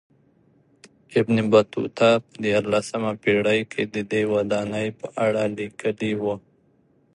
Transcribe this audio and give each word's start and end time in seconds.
ابن 1.19 1.35
بطوطه 1.51 2.09
په 2.25 2.33
دیارلسمه 2.43 3.11
پېړۍ 3.21 3.61
کې 3.71 3.83
ددې 3.93 4.21
ودانۍ 4.33 4.87
په 4.99 5.07
اړه 5.25 5.43
لیکلي 5.57 6.11
و. 6.21 6.23